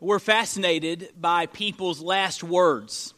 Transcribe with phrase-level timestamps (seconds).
[0.00, 3.12] we're fascinated by people's last words.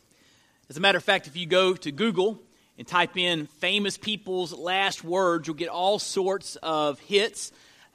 [0.69, 2.41] As a matter of fact, if you go to Google
[2.77, 7.53] and type in famous people's last words, you'll get all sorts of hits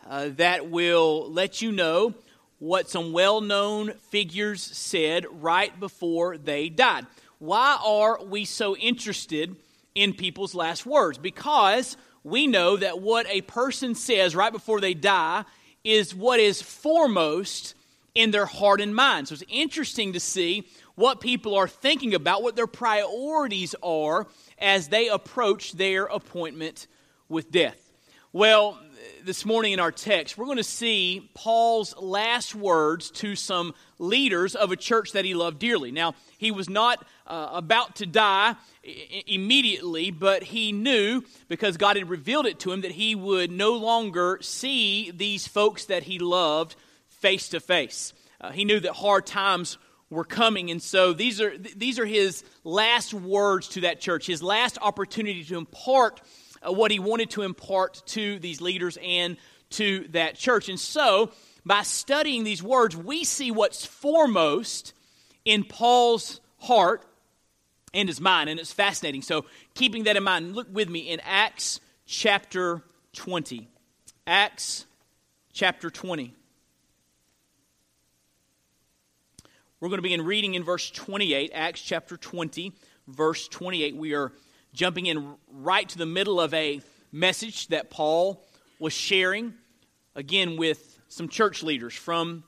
[0.09, 2.13] uh, that will let you know
[2.59, 7.05] what some well known figures said right before they died.
[7.39, 9.54] Why are we so interested
[9.95, 11.17] in people's last words?
[11.17, 15.43] Because we know that what a person says right before they die
[15.83, 17.75] is what is foremost
[18.18, 19.27] in their heart and mind.
[19.27, 24.26] So it's interesting to see what people are thinking about, what their priorities are
[24.57, 26.88] as they approach their appointment
[27.30, 27.80] with death.
[28.34, 28.80] Well,
[29.23, 34.55] this morning in our text, we're going to see Paul's last words to some leaders
[34.55, 35.91] of a church that he loved dearly.
[35.91, 41.98] Now, he was not uh, about to die I- immediately, but he knew because God
[41.98, 46.18] had revealed it to him that he would no longer see these folks that he
[46.18, 46.76] loved
[47.20, 48.13] face to face.
[48.53, 49.77] He knew that hard times
[50.09, 54.41] were coming, and so these are these are his last words to that church, his
[54.41, 56.21] last opportunity to impart
[56.65, 59.38] uh, what he wanted to impart to these leaders and
[59.71, 60.70] to that church.
[60.70, 61.32] And so,
[61.65, 64.94] by studying these words, we see what's foremost
[65.44, 67.06] in Paul's heart
[67.94, 69.22] and his mind, and it's fascinating.
[69.22, 72.81] So, keeping that in mind, look with me in Acts chapter
[73.13, 73.68] 20.
[74.25, 74.85] Acts
[75.51, 76.34] chapter 20.
[79.79, 82.73] We're going to begin reading in verse 28, Acts chapter 20,
[83.07, 83.95] verse 28.
[83.95, 84.31] We are
[84.73, 88.44] jumping in right to the middle of a message that Paul
[88.79, 89.53] was sharing,
[90.16, 92.44] again, with some church leaders from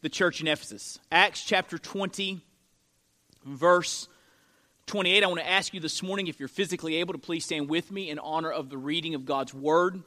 [0.00, 0.98] the church in Ephesus.
[1.12, 2.40] Acts chapter 20,
[3.44, 4.08] verse
[4.86, 5.22] 28.
[5.22, 7.92] I want to ask you this morning, if you're physically able to please stand with
[7.92, 10.02] me in honor of the reading of God's Word.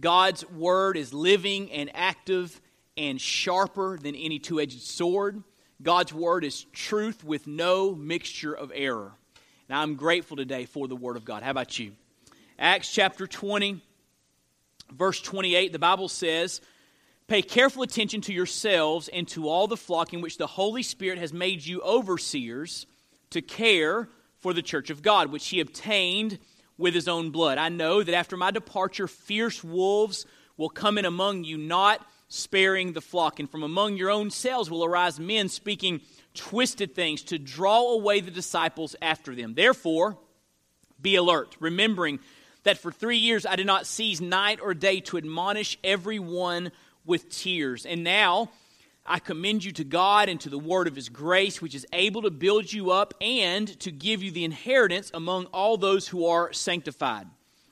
[0.00, 2.58] God's Word is living and active
[2.96, 5.42] and sharper than any two edged sword.
[5.82, 9.12] God's word is truth with no mixture of error.
[9.68, 11.42] And I'm grateful today for the word of God.
[11.42, 11.92] How about you?
[12.58, 13.80] Acts chapter 20,
[14.92, 16.60] verse 28, the Bible says,
[17.26, 21.18] Pay careful attention to yourselves and to all the flock in which the Holy Spirit
[21.18, 22.86] has made you overseers
[23.30, 26.38] to care for the church of God, which he obtained
[26.76, 27.58] with his own blood.
[27.58, 32.92] I know that after my departure, fierce wolves will come in among you, not sparing
[32.92, 33.38] the flock.
[33.38, 36.00] And from among your own selves will arise men speaking
[36.34, 39.54] twisted things to draw away the disciples after them.
[39.54, 40.16] Therefore,
[41.00, 42.20] be alert, remembering
[42.62, 46.72] that for three years I did not cease night or day to admonish everyone
[47.04, 47.84] with tears.
[47.84, 48.50] And now
[49.04, 52.22] I commend you to God and to the word of his grace, which is able
[52.22, 56.52] to build you up and to give you the inheritance among all those who are
[56.52, 57.26] sanctified.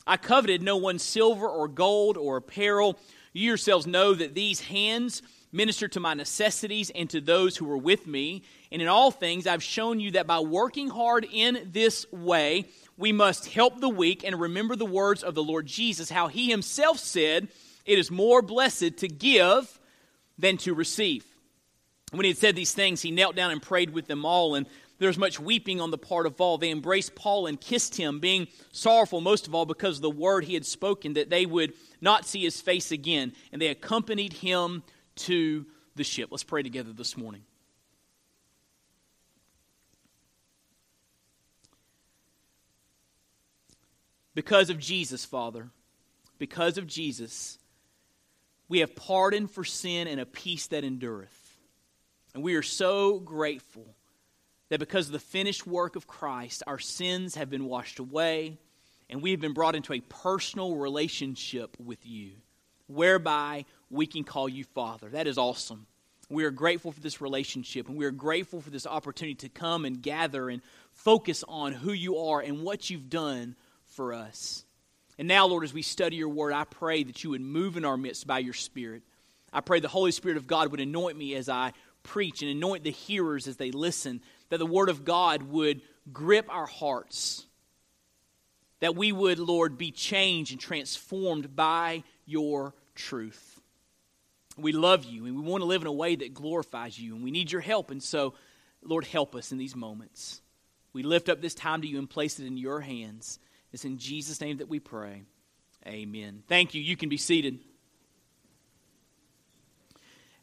[0.06, 2.98] I coveted no one's silver or gold or apparel.
[3.33, 7.79] You yourselves know that these hands minister to my necessities and to those who were
[7.79, 8.43] with me.
[8.71, 13.13] And in all things, I've shown you that by working hard in this way, we
[13.13, 16.99] must help the weak and remember the words of the Lord Jesus, how he himself
[16.99, 17.49] said,
[17.85, 19.79] It is more blessed to give
[20.39, 21.25] than to receive.
[22.13, 24.55] When he had said these things, he knelt down and prayed with them all.
[24.55, 24.67] And
[25.00, 26.59] there was much weeping on the part of all.
[26.59, 30.44] They embraced Paul and kissed him, being sorrowful most of all because of the word
[30.44, 31.72] he had spoken, that they would
[32.03, 33.33] not see his face again.
[33.50, 34.83] And they accompanied him
[35.16, 35.65] to
[35.97, 36.28] the ship.
[36.31, 37.41] Let's pray together this morning.
[44.34, 45.71] Because of Jesus, Father,
[46.39, 47.59] because of Jesus,
[48.69, 51.59] we have pardon for sin and a peace that endureth.
[52.34, 53.97] And we are so grateful
[54.71, 58.59] that because of the finished work of Christ, our sins have been washed away
[59.11, 62.31] and we have been brought into a personal relationship with you,
[62.87, 65.09] whereby we can call you Father.
[65.11, 65.87] That is awesome.
[66.29, 69.85] We are grateful for this relationship, and we are grateful for this opportunity to come
[69.85, 74.65] and gather and focus on who you are and what you've done for us.
[75.19, 77.85] And now, Lord, as we study your word, I pray that you would move in
[77.85, 79.03] our midst by your Spirit.
[79.53, 82.85] I pray the Holy Spirit of God would anoint me as I preach and anoint
[82.85, 85.83] the hearers as they listen, that the word of God would
[86.13, 87.47] grip our hearts
[88.81, 93.61] that we would, Lord, be changed and transformed by your truth.
[94.57, 97.23] We love you and we want to live in a way that glorifies you, and
[97.23, 97.91] we need your help.
[97.91, 98.35] And so,
[98.83, 100.41] Lord, help us in these moments.
[100.93, 103.39] We lift up this time to you and place it in your hands.
[103.73, 105.23] It's in Jesus' name that we pray.
[105.87, 106.43] Amen.
[106.49, 106.83] Thank you.
[106.83, 107.61] You can be seated.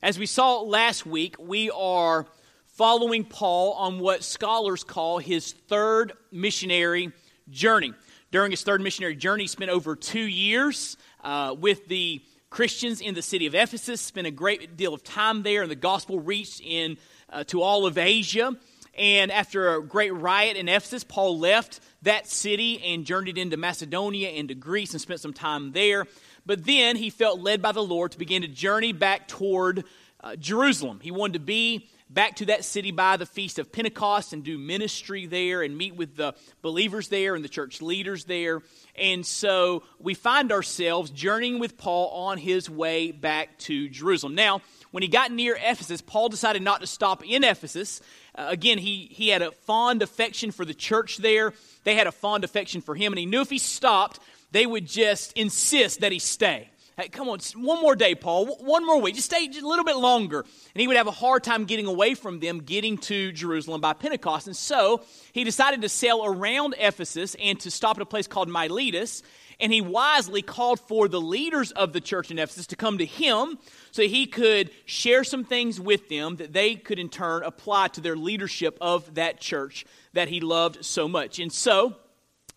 [0.03, 2.27] As we saw last week, we are
[2.65, 7.11] following Paul on what scholars call his third missionary
[7.49, 7.94] journey
[8.31, 9.45] during his third missionary journey.
[9.45, 12.21] He spent over two years uh, with the
[12.51, 15.75] Christians in the city of Ephesus, spent a great deal of time there, and the
[15.75, 16.97] gospel reached in
[17.31, 18.55] uh, to all of Asia.
[18.94, 24.29] And after a great riot in Ephesus, Paul left that city and journeyed into Macedonia
[24.29, 26.05] and to Greece and spent some time there.
[26.47, 29.83] But then he felt led by the Lord to begin to journey back toward
[30.23, 31.01] uh, Jerusalem.
[31.03, 34.57] He wanted to be back to that city by the Feast of Pentecost and do
[34.57, 38.61] ministry there and meet with the believers there and the church leaders there.
[38.95, 44.35] And so we find ourselves journeying with Paul on his way back to Jerusalem.
[44.35, 44.61] Now,
[44.91, 47.99] when he got near Ephesus, Paul decided not to stop in Ephesus.
[48.33, 51.53] Uh, again, he, he had a fond affection for the church there.
[51.83, 54.21] They had a fond affection for him, and he knew if he stopped,
[54.51, 56.69] they would just insist that he stay.
[56.99, 58.47] Hey, come on, one more day, Paul.
[58.57, 59.13] One more week.
[59.13, 60.39] Just stay just a little bit longer.
[60.39, 63.94] And he would have a hard time getting away from them, getting to Jerusalem by
[63.94, 64.47] Pentecost.
[64.47, 68.49] And so he decided to sail around Ephesus and to stop at a place called
[68.49, 69.21] Miletus.
[69.59, 73.05] And he wisely called for the leaders of the church in Ephesus to come to
[73.05, 73.59] him
[73.91, 78.01] so he could share some things with them that they could in turn apply to
[78.01, 81.38] their leadership of that church that he loved so much.
[81.38, 81.95] And so,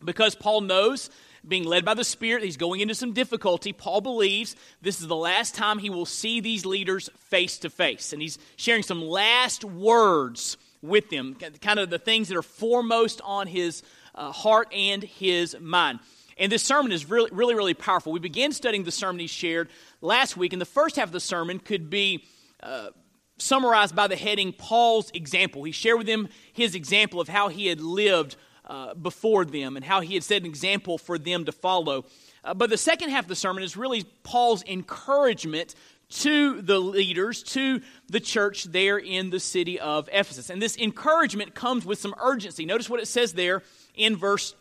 [0.03, 1.11] because Paul knows
[1.47, 2.43] being led by the Spirit.
[2.43, 3.73] He's going into some difficulty.
[3.73, 8.13] Paul believes this is the last time he will see these leaders face to face.
[8.13, 13.21] And he's sharing some last words with them, kind of the things that are foremost
[13.25, 13.83] on his
[14.15, 16.01] uh, heart and his mind.
[16.39, 18.13] And this sermon is really, really, really powerful.
[18.13, 19.69] We began studying the sermon he shared
[20.01, 22.25] last week, and the first half of the sermon could be
[22.63, 22.89] uh,
[23.37, 25.65] summarized by the heading Paul's example.
[25.65, 28.37] He shared with them his example of how he had lived
[28.71, 32.05] uh, before them and how he had set an example for them to follow.
[32.45, 35.75] Uh, but the second half of the sermon is really Paul's encouragement
[36.11, 40.51] to the leaders, to the church there in the city of Ephesus.
[40.51, 42.65] And this encouragement comes with some urgency.
[42.65, 43.65] Notice what it says there
[43.97, 44.55] in verse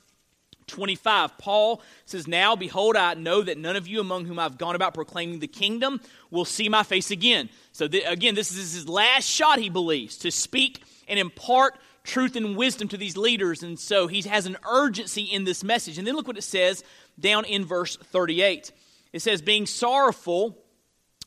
[0.65, 1.37] 25.
[1.37, 4.95] Paul says, Now, behold, I know that none of you among whom I've gone about
[4.95, 6.01] proclaiming the kingdom
[6.31, 7.49] will see my face again.
[7.73, 11.77] So, th- again, this is his last shot, he believes, to speak and impart
[12.09, 13.63] truth and wisdom to these leaders.
[13.63, 15.97] And so he has an urgency in this message.
[15.97, 16.83] And then look what it says
[17.19, 18.71] down in verse 38.
[19.13, 20.57] It says, being sorrowful,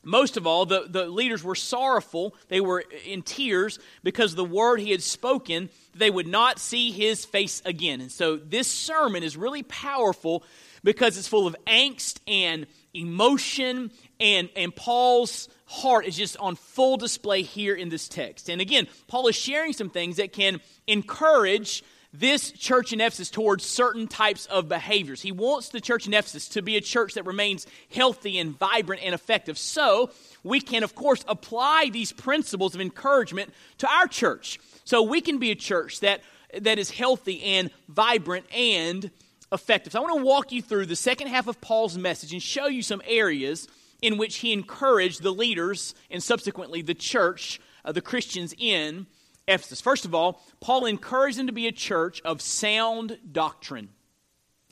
[0.04, 2.34] most of all, the, the leaders were sorrowful.
[2.48, 7.24] They were in tears because the word he had spoken, they would not see his
[7.24, 8.00] face again.
[8.00, 10.42] And so this sermon is really powerful
[10.82, 13.90] because it's full of angst and emotion,
[14.20, 18.48] and, and Paul's heart is just on full display here in this text.
[18.48, 23.64] And again, Paul is sharing some things that can encourage this church in Ephesus towards
[23.64, 25.22] certain types of behaviors.
[25.22, 29.02] He wants the church in Ephesus to be a church that remains healthy and vibrant
[29.02, 29.56] and effective.
[29.56, 30.10] So,
[30.42, 34.60] we can, of course, apply these principles of encouragement to our church.
[34.84, 36.20] So, we can be a church that,
[36.60, 39.10] that is healthy and vibrant and
[39.52, 39.92] effective.
[39.92, 42.66] So, I want to walk you through the second half of Paul's message and show
[42.66, 43.68] you some areas
[44.00, 49.06] in which he encouraged the leaders and subsequently the church, uh, the Christians in
[49.46, 49.80] Ephesus.
[49.80, 53.88] First of all, Paul encouraged them to be a church of sound doctrine.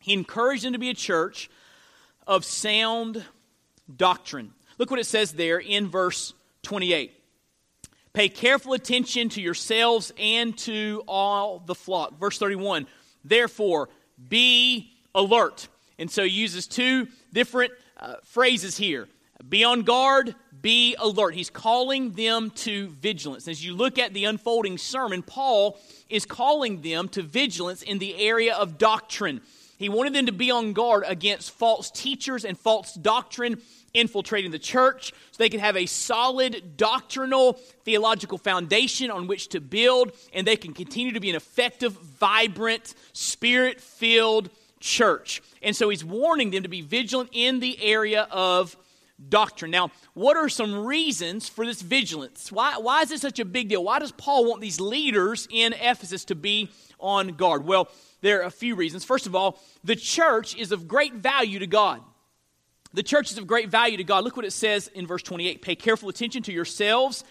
[0.01, 1.51] He encouraged them to be a church
[2.27, 3.25] of sound
[3.95, 4.53] doctrine.
[4.79, 6.33] Look what it says there in verse
[6.63, 7.13] 28.
[8.13, 12.19] Pay careful attention to yourselves and to all the flock.
[12.19, 12.87] Verse 31.
[13.25, 13.89] Therefore,
[14.29, 15.69] be alert.
[15.99, 19.09] And so he uses two different uh, phrases here
[19.49, 21.35] be on guard, be alert.
[21.35, 23.49] He's calling them to vigilance.
[23.49, 28.17] As you look at the unfolding sermon, Paul is calling them to vigilance in the
[28.17, 29.41] area of doctrine.
[29.81, 33.63] He wanted them to be on guard against false teachers and false doctrine
[33.95, 37.55] infiltrating the church so they could have a solid doctrinal
[37.87, 42.95] theological foundation on which to build and they can continue to be an effective, vibrant,
[43.15, 45.41] spirit filled church.
[45.63, 48.77] And so he's warning them to be vigilant in the area of
[49.31, 49.71] doctrine.
[49.71, 52.53] Now, what are some reasons for this vigilance?
[52.53, 53.83] Why, why is this such a big deal?
[53.83, 57.65] Why does Paul want these leaders in Ephesus to be on guard?
[57.65, 57.89] Well,
[58.21, 59.05] there are a few reasons.
[59.05, 62.01] First of all, the church is of great value to God.
[62.93, 64.25] The church is of great value to God.
[64.25, 67.25] Look what it says in verse 28 Pay careful attention to yourselves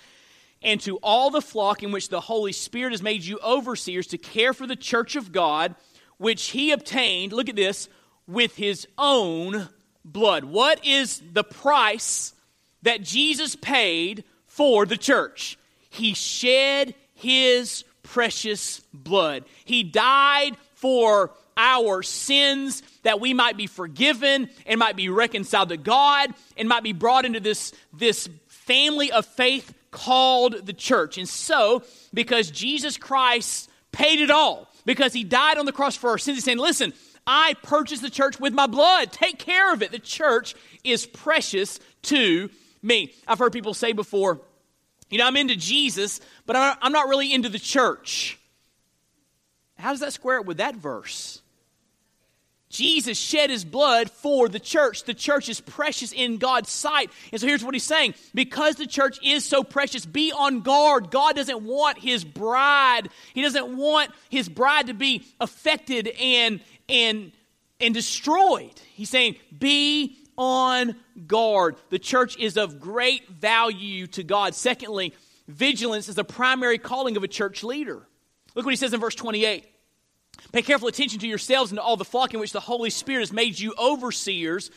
[0.62, 4.17] and to all the flock in which the Holy Spirit has made you overseers to
[4.17, 5.75] care for the church of God,
[6.17, 7.88] which he obtained, look at this,
[8.27, 9.69] with his own
[10.03, 10.43] blood.
[10.43, 12.34] What is the price
[12.81, 15.58] that Jesus paid for the church?
[15.89, 19.46] He shed his precious blood.
[19.65, 25.77] He died for our sins that we might be forgiven and might be reconciled to
[25.77, 31.17] God and might be brought into this, this family of faith called the church.
[31.17, 31.83] And so,
[32.13, 36.38] because Jesus Christ paid it all, because he died on the cross for our sins,
[36.38, 36.93] he's saying, listen,
[37.27, 39.12] I purchased the church with my blood.
[39.12, 39.91] Take care of it.
[39.91, 42.50] The church is precious to
[42.81, 43.13] me.
[43.27, 44.39] I've heard people say before,
[45.09, 48.38] you know, I'm into Jesus, but I'm not really into the church.
[49.79, 51.41] How does that square up with that verse?
[52.69, 55.05] Jesus shed his blood for the church.
[55.05, 57.09] The church is precious in God's sight.
[57.31, 61.09] And so here's what he's saying because the church is so precious, be on guard.
[61.09, 67.31] God doesn't want his bride, he doesn't want his bride to be affected and, and,
[67.79, 68.79] and destroyed.
[68.93, 70.95] He's saying, be on
[71.25, 71.75] guard.
[71.89, 74.53] The church is of great value to God.
[74.53, 75.15] Secondly,
[75.48, 78.05] vigilance is the primary calling of a church leader.
[78.56, 79.65] Look what he says in verse 28.
[80.51, 83.22] Pay careful attention to yourselves and to all the flock in which the Holy Spirit
[83.22, 84.72] has made you overseers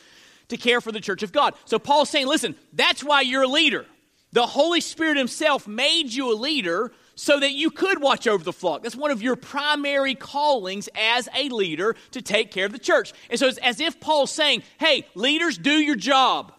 [0.48, 1.54] to care for the church of God.
[1.64, 3.86] So Paul's saying, listen, that's why you're a leader.
[4.32, 8.52] The Holy Spirit Himself made you a leader so that you could watch over the
[8.52, 8.82] flock.
[8.82, 13.12] That's one of your primary callings as a leader to take care of the church.
[13.30, 16.52] And so it's as if Paul's saying, hey, leaders, do your job.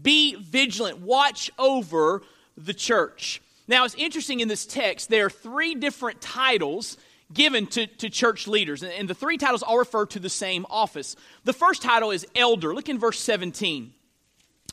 [0.00, 1.00] Be vigilant.
[1.00, 2.22] Watch over
[2.56, 3.42] the church.
[3.70, 6.96] Now, it's interesting in this text, there are three different titles
[7.32, 8.82] given to, to church leaders.
[8.82, 11.14] And the three titles all refer to the same office.
[11.44, 12.74] The first title is elder.
[12.74, 13.92] Look in verse 17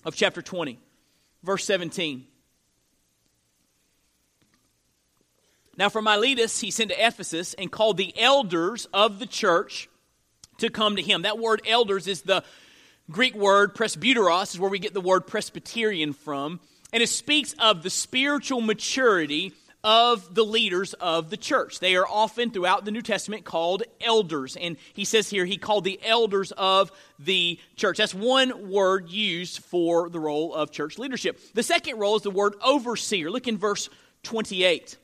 [0.04, 0.80] of chapter 20.
[1.44, 2.26] Verse 17.
[5.78, 9.90] Now, from Miletus, he sent to Ephesus and called the elders of the church
[10.58, 11.22] to come to him.
[11.22, 12.44] That word elders is the
[13.12, 16.60] Greek word presbyteros, is where we get the word Presbyterian from.
[16.94, 19.54] And it speaks of the spiritual maturity
[19.84, 21.80] of the leaders of the church.
[21.80, 24.58] They are often throughout the New Testament called elders.
[24.58, 27.98] And he says here, he called the elders of the church.
[27.98, 31.40] That's one word used for the role of church leadership.
[31.54, 33.30] The second role is the word overseer.
[33.30, 33.90] Look in verse
[34.24, 34.98] 28.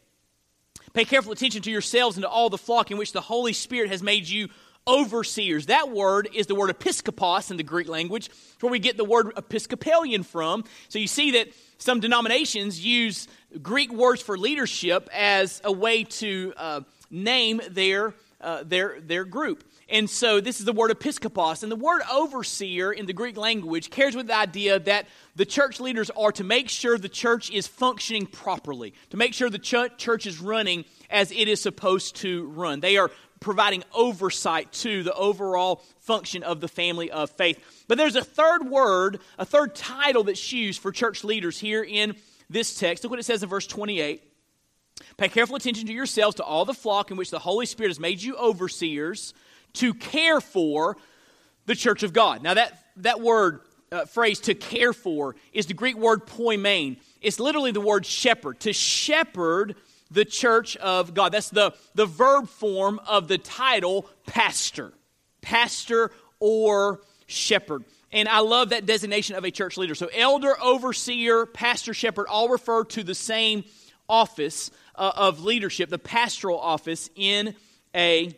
[0.94, 3.90] Pay careful attention to yourselves and to all the flock in which the Holy Spirit
[3.90, 4.50] has made you
[4.88, 5.68] overseers.
[5.68, 9.32] That word is the word episkopos in the Greek language, where we get the word
[9.38, 10.64] Episcopalian from.
[10.90, 13.28] So you see that some denominations use
[13.62, 19.64] Greek words for leadership as a way to uh, name their, uh, their, their group.
[19.90, 21.62] And so this is the word episkopos.
[21.62, 25.80] And the word overseer in the Greek language carries with the idea that the church
[25.80, 29.98] leaders are to make sure the church is functioning properly, to make sure the ch-
[29.98, 32.80] church is running as it is supposed to run.
[32.80, 33.12] They are
[33.44, 37.86] providing oversight to the overall function of the family of faith.
[37.88, 42.16] But there's a third word, a third title that's used for church leaders here in
[42.50, 43.04] this text.
[43.04, 44.24] Look what it says in verse 28.
[45.18, 48.00] Pay careful attention to yourselves, to all the flock in which the Holy Spirit has
[48.00, 49.34] made you overseers
[49.74, 50.98] to care for
[51.66, 52.44] the church of God.
[52.44, 56.98] Now, that, that word, uh, phrase, to care for, is the Greek word poimen.
[57.22, 58.60] It's literally the word shepherd.
[58.62, 59.76] To shepherd
[60.14, 61.32] the church of God.
[61.32, 64.94] That's the, the verb form of the title pastor.
[65.42, 67.84] Pastor or shepherd.
[68.12, 69.96] And I love that designation of a church leader.
[69.96, 73.64] So, elder, overseer, pastor, shepherd all refer to the same
[74.08, 77.56] office uh, of leadership, the pastoral office in
[77.96, 78.38] a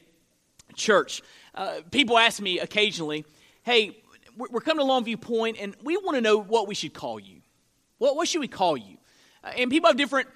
[0.75, 1.22] church.
[1.53, 3.25] Uh, people ask me occasionally,
[3.63, 3.98] hey,
[4.38, 7.41] we're coming to Longview Point and we want to know what we should call you.
[7.98, 8.98] What, what should we call you?
[9.44, 10.27] Uh, and people have different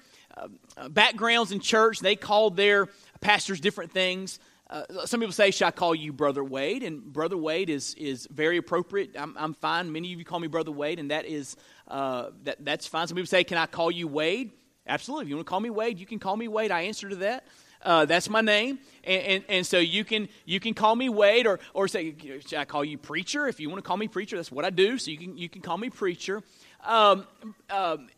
[0.90, 2.00] backgrounds in church.
[2.00, 2.88] They called their
[3.20, 4.38] pastors different things.
[4.70, 6.84] Uh, some people say, Should I call you Brother Wade?
[6.84, 9.16] And Brother Wade is, is very appropriate.
[9.18, 9.90] I'm, I'm fine.
[9.90, 11.56] Many of you call me Brother Wade, and that is,
[11.88, 13.08] uh, that, that's fine.
[13.08, 14.52] Some people say, Can I call you Wade?
[14.86, 15.24] Absolutely.
[15.24, 16.70] If you want to call me Wade, you can call me Wade.
[16.70, 17.44] I answer to that.
[17.82, 21.46] Uh, that's my name, and, and, and, so you can you can call me Wade,
[21.46, 22.14] or or say
[22.46, 23.48] should I call you preacher?
[23.48, 24.98] If you want to call me preacher, that's what I do.
[24.98, 26.42] So you can you can call me preacher.
[26.84, 27.26] Um,
[27.70, 28.08] um,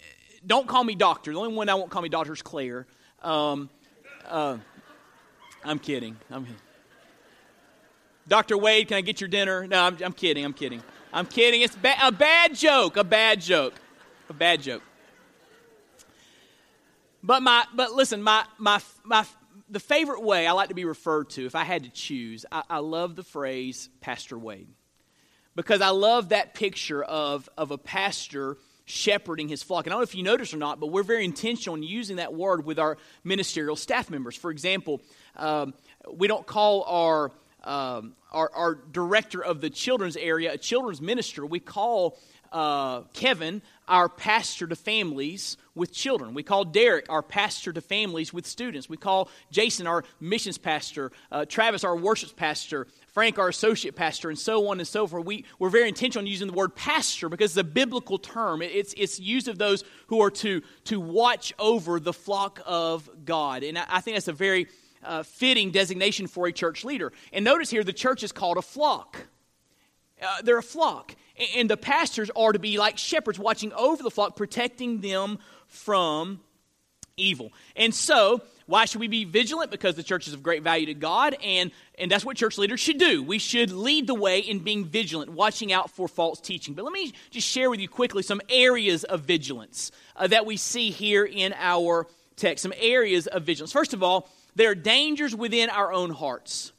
[0.46, 1.32] don't call me doctor.
[1.32, 2.87] The only one I won't call me doctor is Claire.
[3.22, 3.70] Um,
[4.26, 4.58] uh,
[5.64, 6.16] I'm kidding.
[6.30, 6.46] I'm
[8.28, 8.56] Dr.
[8.56, 9.66] Wade, can I get your dinner?
[9.66, 10.44] No, I'm, I'm kidding.
[10.44, 10.82] I'm kidding.
[11.12, 11.61] I'm kidding.
[11.62, 12.96] It's ba- a bad joke.
[12.96, 13.75] A bad joke.
[14.28, 14.82] A bad joke.
[17.22, 19.26] But my, but listen, my, my, my,
[19.68, 22.62] the favorite way I like to be referred to, if I had to choose, I,
[22.68, 24.68] I love the phrase Pastor Wade,
[25.54, 29.86] because I love that picture of of a pastor shepherding his flock.
[29.86, 32.16] And I don't know if you notice or not, but we're very intentional in using
[32.16, 34.36] that word with our ministerial staff members.
[34.36, 35.00] For example,
[35.36, 35.74] um,
[36.12, 37.30] we don't call our,
[37.64, 41.46] um, our, our director of the children's area a children's minister.
[41.46, 42.18] We call
[42.52, 46.35] uh, Kevin our pastor to families with children.
[46.35, 48.88] We call Derek our pastor to families with students.
[48.88, 54.30] We call Jason our missions pastor, uh, Travis our worship pastor, Frank, our associate pastor,
[54.30, 55.26] and so on and so forth.
[55.26, 58.62] We, we're very intentional on using the word pastor because it's a biblical term.
[58.62, 63.62] It's, it's used of those who are to, to watch over the flock of God.
[63.62, 64.68] And I, I think that's a very
[65.04, 67.12] uh, fitting designation for a church leader.
[67.32, 69.18] And notice here, the church is called a flock.
[70.22, 71.14] Uh, they're a flock.
[71.56, 76.40] And the pastors are to be like shepherds watching over the flock, protecting them from
[77.16, 77.52] evil.
[77.74, 79.70] And so, why should we be vigilant?
[79.70, 82.80] Because the church is of great value to God, and, and that's what church leaders
[82.80, 83.22] should do.
[83.22, 86.74] We should lead the way in being vigilant, watching out for false teaching.
[86.74, 90.56] But let me just share with you quickly some areas of vigilance uh, that we
[90.56, 92.62] see here in our text.
[92.62, 93.72] Some areas of vigilance.
[93.72, 96.72] First of all, there are dangers within our own hearts.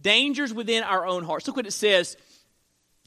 [0.00, 1.46] Dangers within our own hearts.
[1.46, 2.16] Look what it says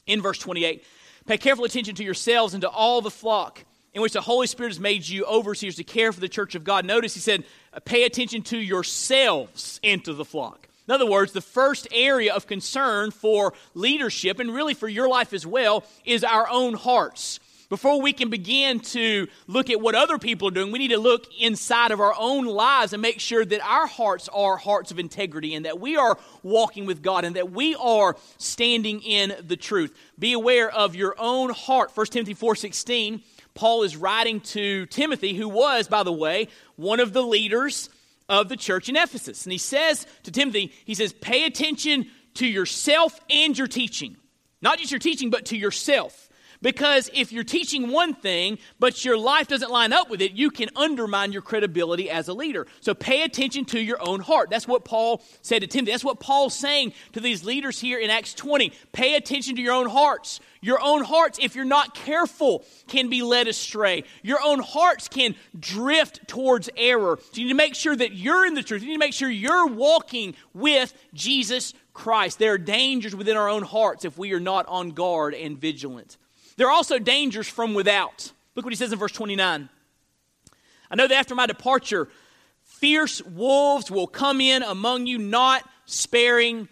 [0.06, 0.84] in verse 28
[1.26, 4.70] Pay careful attention to yourselves and to all the flock in which the Holy Spirit
[4.70, 6.84] has made you overseers to care for the church of God.
[6.84, 7.44] Notice he said,
[7.84, 10.68] pay attention to yourselves and to the flock.
[10.88, 15.32] In other words, the first area of concern for leadership, and really for your life
[15.32, 17.38] as well, is our own hearts.
[17.72, 20.98] Before we can begin to look at what other people are doing, we need to
[20.98, 24.98] look inside of our own lives and make sure that our hearts are hearts of
[24.98, 29.56] integrity and that we are walking with God and that we are standing in the
[29.56, 29.96] truth.
[30.18, 31.92] Be aware of your own heart.
[31.94, 33.22] 1 Timothy 4:16,
[33.54, 37.88] Paul is writing to Timothy, who was, by the way, one of the leaders
[38.28, 39.46] of the church in Ephesus.
[39.46, 44.18] And he says to Timothy, he says, pay attention to yourself and your teaching.
[44.60, 46.28] Not just your teaching, but to yourself.
[46.62, 50.50] Because if you're teaching one thing, but your life doesn't line up with it, you
[50.50, 52.66] can undermine your credibility as a leader.
[52.80, 54.48] So pay attention to your own heart.
[54.48, 55.92] That's what Paul said to Timothy.
[55.92, 58.72] That's what Paul's saying to these leaders here in Acts 20.
[58.92, 60.40] Pay attention to your own hearts.
[60.60, 64.04] Your own hearts, if you're not careful, can be led astray.
[64.22, 67.18] Your own hearts can drift towards error.
[67.20, 68.82] So you need to make sure that you're in the truth.
[68.82, 72.38] You need to make sure you're walking with Jesus Christ.
[72.38, 76.16] There are dangers within our own hearts if we are not on guard and vigilant.
[76.56, 78.32] There are also dangers from without.
[78.54, 79.68] Look what he says in verse 29.
[80.90, 82.08] I know that after my departure,
[82.62, 86.68] fierce wolves will come in among you, not sparing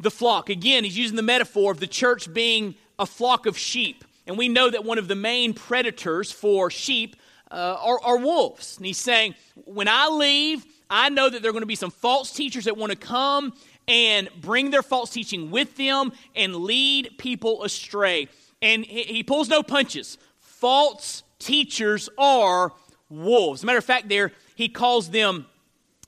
[0.00, 0.48] the flock.
[0.48, 4.04] Again, he's using the metaphor of the church being a flock of sheep.
[4.26, 7.16] And we know that one of the main predators for sheep
[7.50, 8.76] uh, are, are wolves.
[8.76, 11.90] And he's saying, when I leave, I know that there are going to be some
[11.90, 13.54] false teachers that want to come
[13.86, 18.28] and bring their false teaching with them and lead people astray
[18.60, 20.18] and he pulls no punches.
[20.40, 22.72] False teachers are
[23.08, 23.60] wolves.
[23.60, 25.46] As a matter of fact, there he calls them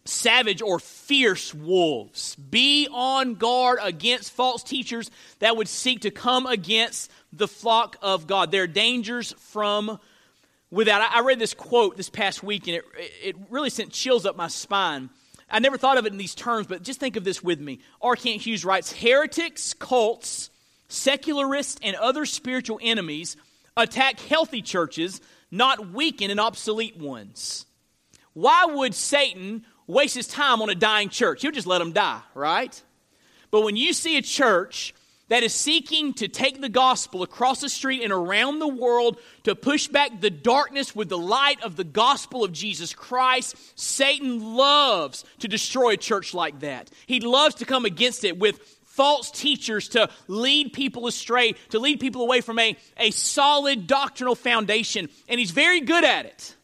[0.04, 2.34] savage or fierce wolves.
[2.36, 8.26] Be on guard against false teachers that would seek to come against the flock of
[8.26, 8.50] God.
[8.50, 10.00] There are dangers from
[10.70, 11.02] without.
[11.02, 12.84] I read this quote this past week and it,
[13.22, 15.10] it really sent chills up my spine.
[15.48, 17.80] I never thought of it in these terms, but just think of this with me.
[18.00, 18.14] R.
[18.14, 20.50] Kent Hughes writes Heretics, cults,
[20.92, 23.37] secularists, and other spiritual enemies
[23.76, 27.66] attack healthy churches, not weaken and obsolete ones.
[28.33, 31.42] Why would Satan waste his time on a dying church?
[31.42, 32.81] He'll just let them die, right?
[33.50, 34.94] But when you see a church
[35.29, 39.55] that is seeking to take the gospel across the street and around the world to
[39.55, 45.24] push back the darkness with the light of the gospel of Jesus Christ, Satan loves
[45.38, 46.90] to destroy a church like that.
[47.07, 51.98] He loves to come against it with false teachers to lead people astray, to lead
[52.00, 55.08] people away from a, a solid doctrinal foundation.
[55.26, 56.54] And he's very good at it.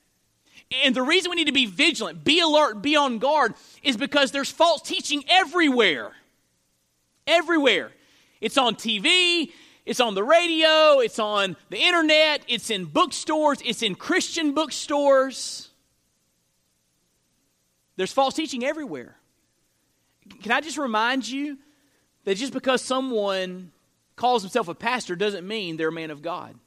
[0.85, 4.33] And the reason we need to be vigilant, be alert, be on guard, is because
[4.33, 6.13] there's false teaching everywhere.
[7.27, 7.91] Everywhere.
[8.43, 9.51] It's on TV,
[9.87, 15.71] it's on the radio, it's on the internet, it's in bookstores, it's in Christian bookstores.
[17.97, 19.17] There's false teaching everywhere.
[20.43, 21.57] Can I just remind you
[22.27, 23.71] that just because someone
[24.17, 26.59] calls himself a pastor doesn't mean they're a man of God.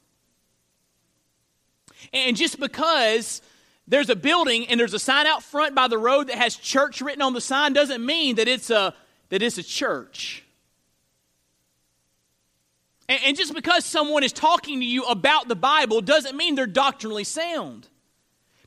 [2.14, 3.42] And just because
[3.86, 7.02] there's a building and there's a sign out front by the road that has church
[7.02, 8.94] written on the sign doesn't mean that it's a
[9.28, 10.44] that it's a church.
[13.06, 16.66] And, and just because someone is talking to you about the Bible doesn't mean they're
[16.66, 17.86] doctrinally sound.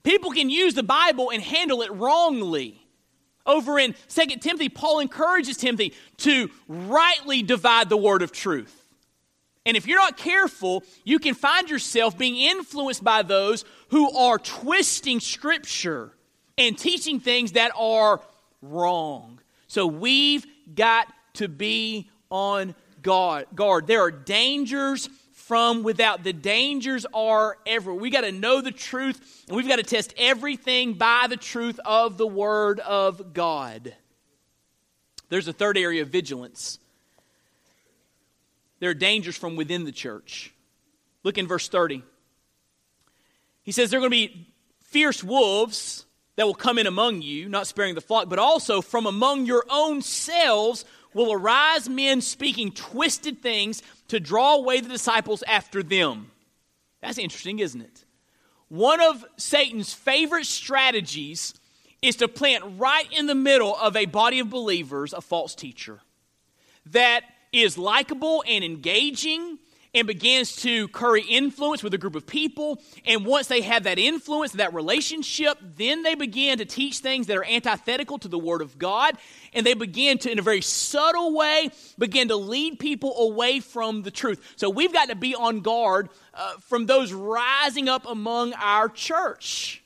[0.03, 2.82] People can use the Bible and handle it wrongly.
[3.45, 8.79] Over in 2 Timothy, Paul encourages Timothy to rightly divide the word of truth.
[9.65, 14.37] And if you're not careful, you can find yourself being influenced by those who are
[14.37, 16.11] twisting scripture
[16.57, 18.21] and teaching things that are
[18.61, 19.39] wrong.
[19.67, 23.47] So we've got to be on guard.
[23.87, 25.09] There are dangers
[25.47, 26.23] from without.
[26.23, 28.01] The dangers are everywhere.
[28.01, 31.79] We got to know the truth, and we've got to test everything by the truth
[31.85, 33.93] of the Word of God.
[35.29, 36.79] There's a third area of vigilance.
[38.79, 40.53] There are dangers from within the church.
[41.23, 42.03] Look in verse 30.
[43.63, 44.47] He says there are going to be
[44.81, 49.05] fierce wolves that will come in among you, not sparing the flock, but also from
[49.05, 53.81] among your own selves will arise men speaking twisted things
[54.13, 56.29] to draw away the disciples after them.
[57.01, 58.05] That's interesting, isn't it?
[58.67, 61.55] One of Satan's favorite strategies
[62.03, 66.01] is to plant right in the middle of a body of believers a false teacher
[66.85, 67.21] that
[67.51, 69.57] is likable and engaging
[69.93, 72.81] and begins to curry influence with a group of people.
[73.05, 77.37] And once they have that influence, that relationship, then they begin to teach things that
[77.37, 79.17] are antithetical to the Word of God.
[79.53, 84.01] And they begin to, in a very subtle way, begin to lead people away from
[84.01, 84.53] the truth.
[84.55, 89.82] So we've got to be on guard uh, from those rising up among our church.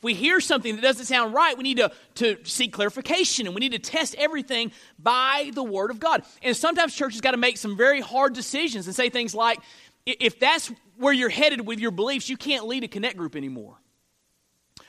[0.00, 3.54] If we hear something that doesn't sound right, we need to, to seek clarification and
[3.54, 6.22] we need to test everything by the Word of God.
[6.42, 9.58] And sometimes churches got to make some very hard decisions and say things like,
[10.06, 13.76] if that's where you're headed with your beliefs, you can't lead a connect group anymore.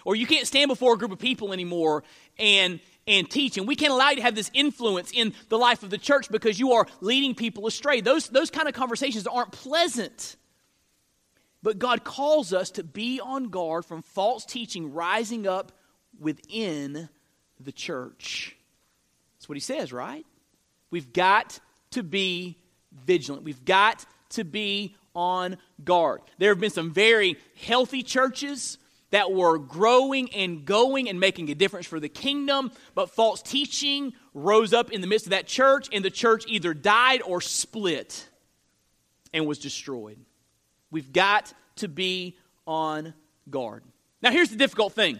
[0.05, 2.05] Or you can't stand before a group of people anymore
[2.39, 3.57] and, and teach.
[3.57, 6.29] And we can't allow you to have this influence in the life of the church
[6.29, 7.99] because you are leading people astray.
[7.99, 10.37] Those, those kind of conversations aren't pleasant.
[11.63, 15.71] But God calls us to be on guard from false teaching rising up
[16.19, 17.09] within
[17.59, 18.55] the church.
[19.35, 20.25] That's what he says, right?
[20.89, 21.59] We've got
[21.91, 22.57] to be
[23.05, 23.43] vigilant.
[23.43, 26.21] We've got to be on guard.
[26.37, 28.77] There have been some very healthy churches
[29.11, 34.13] that were growing and going and making a difference for the kingdom, but false teaching
[34.33, 38.27] rose up in the midst of that church, and the church either died or split
[39.33, 40.17] and was destroyed.
[40.91, 43.13] We've got to be on
[43.49, 43.83] guard.
[44.21, 45.19] Now, here's the difficult thing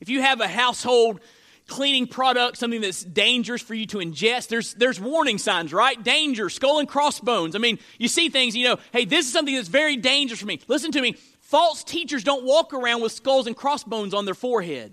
[0.00, 1.20] if you have a household
[1.68, 6.02] cleaning product, something that's dangerous for you to ingest, there's, there's warning signs, right?
[6.02, 7.54] Danger, skull and crossbones.
[7.54, 10.46] I mean, you see things, you know, hey, this is something that's very dangerous for
[10.46, 10.60] me.
[10.66, 11.14] Listen to me.
[11.40, 14.92] False teachers don't walk around with skulls and crossbones on their forehead.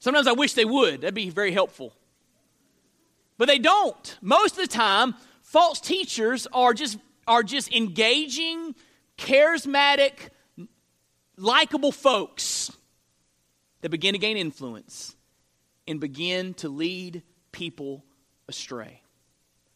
[0.00, 1.02] Sometimes I wish they would.
[1.02, 1.92] That'd be very helpful.
[3.38, 4.18] But they don't.
[4.20, 6.98] Most of the time, false teachers are just
[7.30, 8.74] are just engaging,
[9.16, 10.30] charismatic,
[11.36, 12.72] likable folks
[13.82, 15.14] that begin to gain influence
[15.86, 18.04] and begin to lead people
[18.48, 19.00] astray.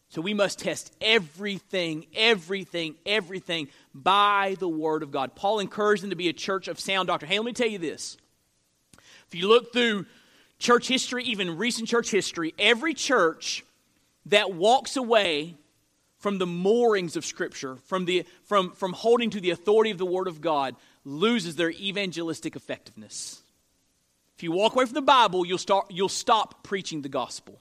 [0.09, 5.33] So we must test everything, everything, everything by the Word of God.
[5.33, 7.31] Paul encouraged them to be a church of sound doctrine.
[7.31, 8.17] Hey, let me tell you this.
[9.29, 10.07] If you look through
[10.59, 13.63] church history, even recent church history, every church
[14.25, 15.55] that walks away
[16.25, 20.07] from the moorings of Scripture, from, the, from, from holding to the authority of the
[20.07, 23.43] Word of God, loses their evangelistic effectiveness.
[24.35, 27.59] If you walk away from the Bible, you'll, start, you'll stop preaching the gospel.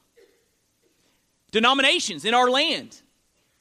[1.51, 2.99] Denominations in our land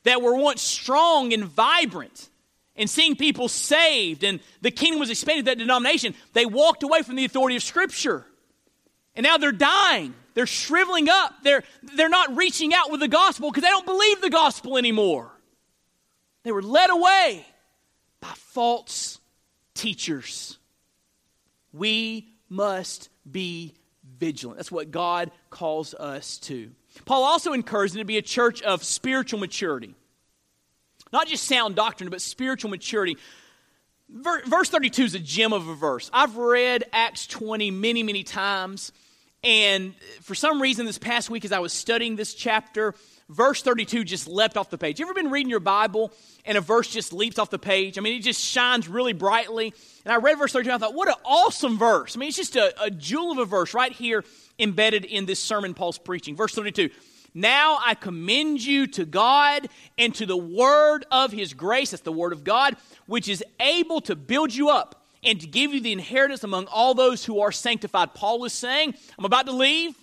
[0.04, 2.30] that were once strong and vibrant
[2.78, 7.18] and seeing people saved and the kingdom was expanded that denomination, they walked away from
[7.18, 8.26] the authority of Scripture.
[9.18, 10.14] And now they're dying.
[10.34, 11.34] They're shriveling up.
[11.44, 11.64] They're,
[11.96, 15.32] they're not reaching out with the gospel because they don't believe the gospel anymore.
[16.44, 17.46] They were led away
[18.20, 19.20] by false
[19.74, 20.58] teachers.
[21.72, 23.74] We must be
[24.20, 24.58] vigilant.
[24.58, 26.72] That's what God calls us to.
[27.06, 29.96] Paul also encouraged them to be a church of spiritual maturity.
[31.12, 33.18] Not just sound doctrine, but spiritual maturity.
[34.10, 36.10] Verse 32 is a gem of a verse.
[36.14, 38.92] I've read Acts 20 many, many times.
[39.44, 42.96] And for some reason, this past week, as I was studying this chapter,
[43.28, 45.00] verse 32 just leapt off the page.
[45.00, 46.14] You ever been reading your Bible
[46.46, 47.98] and a verse just leaps off the page?
[47.98, 49.74] I mean, it just shines really brightly.
[50.06, 52.16] And I read verse 32 and I thought, what an awesome verse.
[52.16, 54.24] I mean, it's just a, a jewel of a verse right here
[54.60, 56.38] embedded in this sermon Paul's preaching.
[56.38, 56.90] Verse 32
[57.34, 62.14] Now I commend you to God and to the word of his grace, that's the
[62.14, 62.78] word of God,
[63.08, 66.94] which is able to build you up and to give you the inheritance among all
[66.94, 68.14] those who are sanctified.
[68.14, 69.96] Paul is saying, I'm about to leave.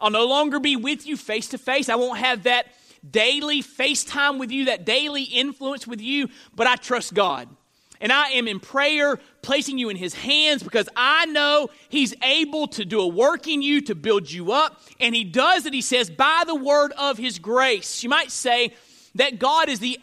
[0.00, 1.88] I'll no longer be with you face to face.
[1.88, 2.66] I won't have that
[3.08, 7.48] daily FaceTime with you, that daily influence with you, but I trust God.
[8.00, 12.68] And I am in prayer placing you in His hands because I know He's able
[12.68, 14.80] to do a work in you to build you up.
[15.00, 18.02] And He does it, He says, by the word of His grace.
[18.04, 18.74] You might say
[19.16, 19.98] that God is the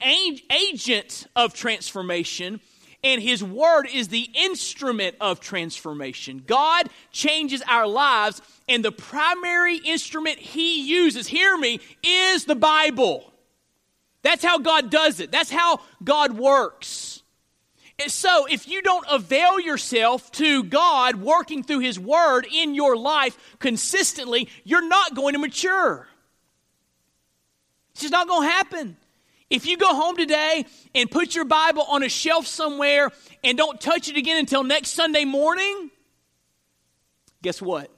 [0.52, 2.60] agent of transformation
[3.06, 6.44] and His Word is the instrument of transformation.
[6.46, 13.32] God changes our lives, and the primary instrument He uses, hear me, is the Bible.
[14.24, 17.22] That's how God does it, that's how God works.
[17.98, 22.98] And so, if you don't avail yourself to God working through His Word in your
[22.98, 26.08] life consistently, you're not going to mature.
[27.92, 28.98] It's just not going to happen.
[29.50, 33.12] If you go home today and put your Bible on a shelf somewhere
[33.44, 35.92] and don't touch it again until next Sunday morning,
[37.44, 37.92] guess what?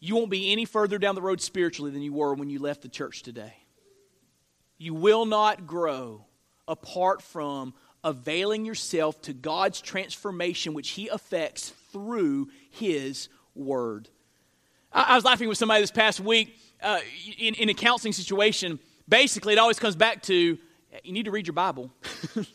[0.00, 2.82] You won't be any further down the road spiritually than you were when you left
[2.82, 3.54] the church today.
[4.78, 6.24] You will not grow
[6.66, 14.08] apart from availing yourself to God's transformation, which He affects through His Word.
[14.92, 17.00] I, I was laughing with somebody this past week uh,
[17.38, 18.80] in, in a counseling situation.
[19.08, 20.58] Basically, it always comes back to
[21.04, 21.90] you need to read your Bible.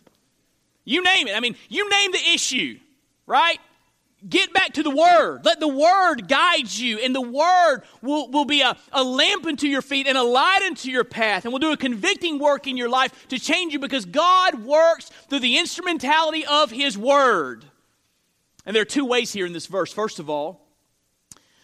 [0.86, 1.36] you name it.
[1.36, 2.79] I mean, you name the issue,
[3.25, 3.60] right?
[4.27, 5.41] Get back to the Word.
[5.43, 9.67] Let the Word guide you, and the Word will, will be a, a lamp unto
[9.67, 12.77] your feet and a light unto your path, and will do a convicting work in
[12.77, 17.65] your life to change you because God works through the instrumentality of His Word.
[18.65, 19.93] And there are two ways here in this verse.
[19.93, 20.65] First of all,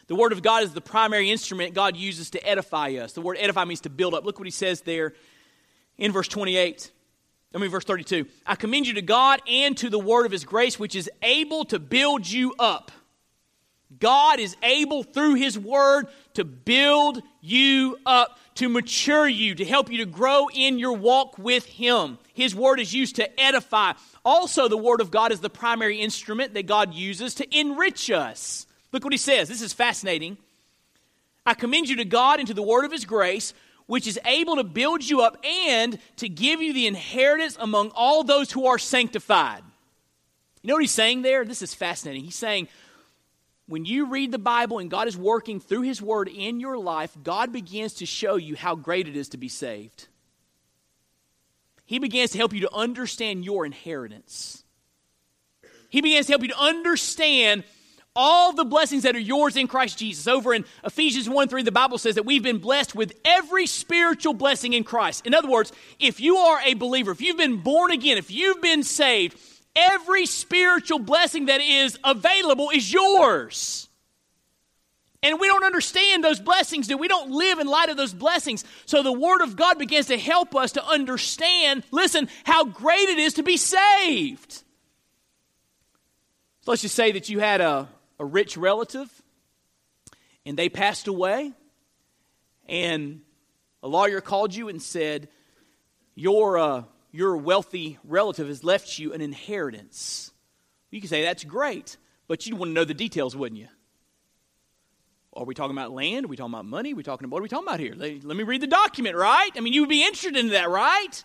[0.06, 3.14] the Word of God is the primary instrument God uses to edify us.
[3.14, 4.24] The word edify means to build up.
[4.24, 5.14] Look what He says there
[6.02, 6.92] in verse 28.
[7.54, 8.26] I mean, verse 32.
[8.46, 11.64] I commend you to God and to the word of his grace, which is able
[11.66, 12.92] to build you up.
[14.00, 19.92] God is able through his word to build you up, to mature you, to help
[19.92, 22.18] you to grow in your walk with him.
[22.34, 23.94] His word is used to edify.
[24.26, 28.66] Also, the word of God is the primary instrument that God uses to enrich us.
[28.92, 29.50] Look what he says.
[29.50, 30.38] This is fascinating.
[31.46, 33.54] I commend you to God and to the word of his grace,
[33.92, 38.24] which is able to build you up and to give you the inheritance among all
[38.24, 39.62] those who are sanctified.
[40.62, 41.44] You know what he's saying there?
[41.44, 42.24] This is fascinating.
[42.24, 42.70] He's saying,
[43.68, 47.18] when you read the Bible and God is working through His Word in your life,
[47.22, 50.08] God begins to show you how great it is to be saved.
[51.84, 54.64] He begins to help you to understand your inheritance.
[55.90, 57.66] He begins to help you to understand
[58.16, 60.28] all the blessings that are yours in Christ Jesus.
[60.28, 64.34] Over in Ephesians 1 3, the Bible says that we've been blessed with every spiritual
[64.34, 65.26] blessing in Christ.
[65.26, 68.62] In other words, if you are a believer, if you've been born again, if you've
[68.62, 69.38] been saved,
[69.76, 73.88] every spiritual blessing that is available is yours.
[75.24, 77.08] And we don't understand those blessings, do we?
[77.08, 78.66] don't live in light of those blessings.
[78.88, 83.20] So the Word of God begins to help us to understand, listen, how great it
[83.20, 84.52] is to be saved.
[86.62, 87.88] So let's just say that you had a,
[88.22, 89.10] a rich relative
[90.46, 91.54] and they passed away,
[92.70, 93.22] and
[93.84, 95.28] a lawyer called you and said,
[96.16, 100.32] Your, uh, your wealthy relative has left you an inheritance.
[100.92, 103.68] You can say, That's great, but you'd want to know the details, wouldn't you?
[105.34, 106.26] Are we talking about land?
[106.26, 106.94] Are we talking about money?
[106.94, 107.94] Are we talking about, what are we talking about here?
[107.96, 109.50] Let, let me read the document, right?
[109.56, 111.24] I mean, you would be interested in that, right?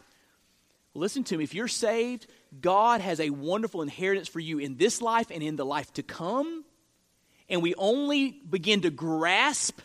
[0.95, 1.45] listen to me.
[1.45, 2.27] If you're saved,
[2.61, 6.03] God has a wonderful inheritance for you in this life and in the life to
[6.03, 6.65] come.
[7.49, 9.81] And we only begin to grasp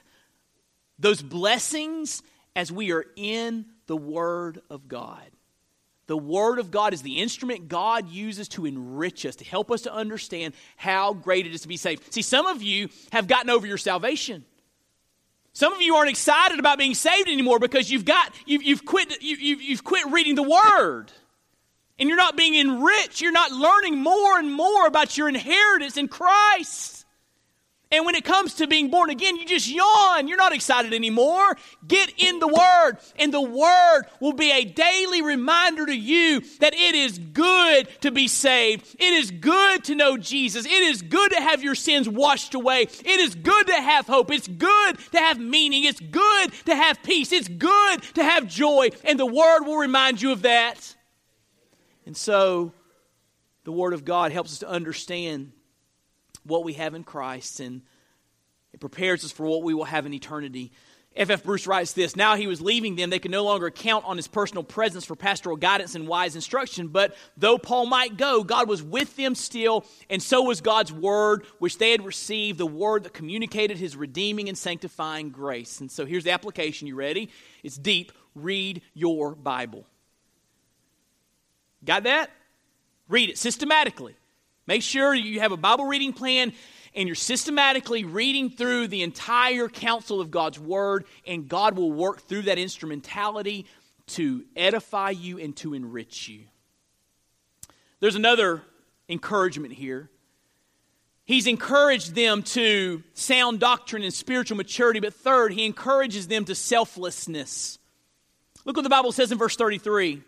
[0.97, 2.21] those blessings
[2.55, 5.25] as we are in the Word of God.
[6.07, 9.83] The Word of God is the instrument God uses to enrich us, to help us
[9.83, 12.13] to understand how great it is to be saved.
[12.13, 14.43] See, some of you have gotten over your salvation.
[15.53, 19.21] Some of you aren't excited about being saved anymore because you've got you've, you've quit
[19.21, 21.11] you, you've, you've quit reading the Word
[21.99, 23.21] and you're not being enriched.
[23.21, 27.00] You're not learning more and more about your inheritance in Christ.
[27.91, 30.27] And when it comes to being born again, you just yawn.
[30.29, 31.57] You're not excited anymore.
[31.85, 36.73] Get in the Word, and the Word will be a daily reminder to you that
[36.73, 38.95] it is good to be saved.
[38.97, 40.65] It is good to know Jesus.
[40.65, 42.83] It is good to have your sins washed away.
[42.83, 44.31] It is good to have hope.
[44.31, 45.83] It's good to have meaning.
[45.83, 47.33] It's good to have peace.
[47.33, 48.91] It's good to have joy.
[49.03, 50.95] And the Word will remind you of that.
[52.05, 52.71] And so,
[53.65, 55.51] the Word of God helps us to understand
[56.43, 57.81] what we have in Christ and
[58.73, 60.71] it prepares us for what we will have in eternity.
[61.13, 61.43] F.F.
[61.43, 64.27] Bruce writes this Now he was leaving them, they could no longer count on his
[64.27, 66.87] personal presence for pastoral guidance and wise instruction.
[66.87, 71.45] But though Paul might go, God was with them still, and so was God's word,
[71.59, 75.81] which they had received, the word that communicated his redeeming and sanctifying grace.
[75.81, 76.87] And so here's the application.
[76.87, 77.29] You ready?
[77.61, 78.13] It's deep.
[78.33, 79.85] Read your Bible.
[81.83, 82.29] Got that?
[83.09, 84.15] Read it systematically.
[84.67, 86.53] Make sure you have a Bible reading plan
[86.93, 92.21] and you're systematically reading through the entire counsel of God's Word, and God will work
[92.21, 93.65] through that instrumentality
[94.07, 96.43] to edify you and to enrich you.
[98.01, 98.61] There's another
[99.07, 100.09] encouragement here.
[101.23, 106.55] He's encouraged them to sound doctrine and spiritual maturity, but third, he encourages them to
[106.55, 107.79] selflessness.
[108.65, 110.23] Look what the Bible says in verse 33.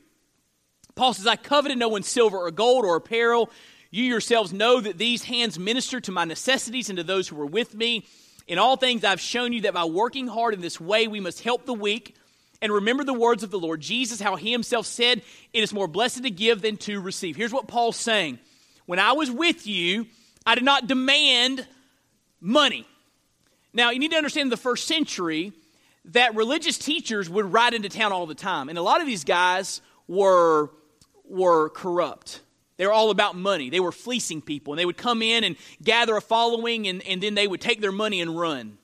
[0.96, 3.50] Paul says, I coveted no one's silver or gold or apparel.
[3.94, 7.46] You yourselves know that these hands minister to my necessities and to those who are
[7.46, 8.08] with me.
[8.48, 11.44] In all things, I've shown you that by working hard in this way, we must
[11.44, 12.16] help the weak.
[12.60, 15.22] And remember the words of the Lord Jesus, how he himself said,
[15.54, 17.36] It is more blessed to give than to receive.
[17.36, 18.40] Here's what Paul's saying
[18.88, 20.08] When I was with you,
[20.44, 21.64] I did not demand
[22.42, 22.88] money.
[23.74, 25.54] Now, you need to understand in the first century
[26.06, 28.70] that religious teachers would ride into town all the time.
[28.70, 30.72] And a lot of these guys were,
[31.26, 32.40] were corrupt.
[32.78, 33.70] They were all about money.
[33.70, 34.74] They were fleecing people.
[34.74, 37.82] And they would come in and gather a following, and, and then they would take
[37.82, 38.78] their money and run.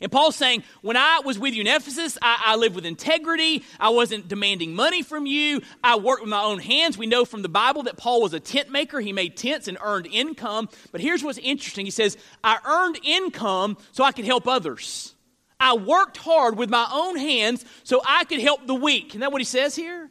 [0.00, 3.64] And Paul's saying, when I was with you in Ephesus, I, I, lived with integrity.
[3.80, 5.60] I wasn't demanding money from you.
[5.82, 6.96] I worked with my own hands.
[6.96, 9.00] We know from the Bible that Paul was a tent maker.
[9.00, 10.68] He made tents and earned income.
[10.92, 11.84] But here's what's interesting.
[11.84, 15.14] He says, I earned income so I could help others.
[15.58, 19.10] I worked hard with my own hands so I could help the weak.
[19.10, 20.10] Isn't that what he says here?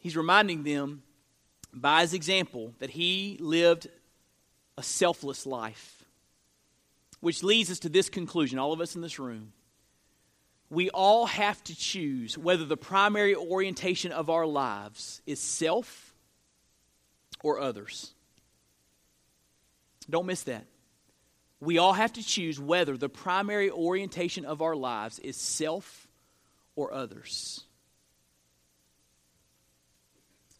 [0.00, 1.02] He's reminding them
[1.72, 3.88] by his example that he lived
[4.76, 6.04] a selfless life,
[7.20, 9.52] which leads us to this conclusion, all of us in this room.
[10.68, 16.14] We all have to choose whether the primary orientation of our lives is self
[17.42, 18.12] or others.
[20.08, 20.66] Don't miss that
[21.60, 26.08] we all have to choose whether the primary orientation of our lives is self
[26.74, 27.64] or others.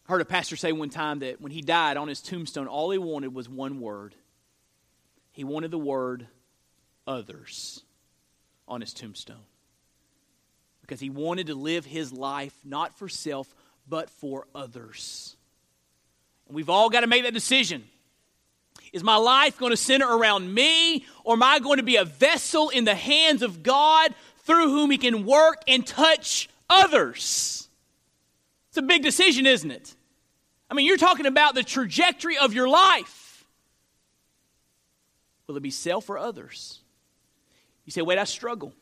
[0.11, 2.97] heard a pastor say one time that when he died on his tombstone, all he
[2.97, 4.13] wanted was one word.
[5.31, 6.27] He wanted the word
[7.07, 7.81] others
[8.67, 9.45] on his tombstone.
[10.81, 13.55] Because he wanted to live his life not for self,
[13.87, 15.37] but for others.
[16.47, 17.85] And we've all got to make that decision.
[18.91, 22.03] Is my life going to center around me, or am I going to be a
[22.03, 27.69] vessel in the hands of God through whom He can work and touch others?
[28.67, 29.95] It's a big decision, isn't it?
[30.71, 33.45] I mean, you're talking about the trajectory of your life.
[35.45, 36.79] Will it be self or others?
[37.83, 38.73] You say, wait, I struggle.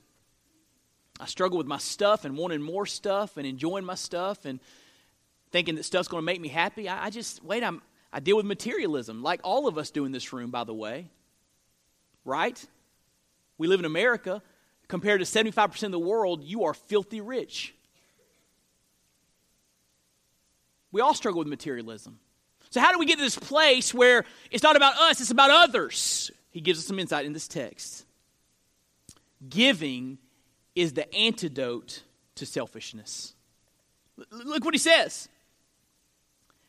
[1.20, 4.60] I struggle with my stuff and wanting more stuff and enjoying my stuff and
[5.52, 6.88] thinking that stuff's going to make me happy.
[6.88, 7.82] I, I just, wait, I'm,
[8.14, 11.08] I deal with materialism, like all of us do in this room, by the way.
[12.24, 12.64] Right?
[13.58, 14.44] We live in America.
[14.88, 17.74] Compared to 75% of the world, you are filthy rich.
[20.92, 22.20] We all struggle with materialism.
[22.70, 25.50] So, how do we get to this place where it's not about us, it's about
[25.50, 26.32] others?
[26.52, 28.06] He gives us some insight in this text.
[29.48, 30.18] Giving
[30.76, 32.04] is the antidote
[32.36, 33.34] to selfishness.
[34.32, 35.30] Look what he says.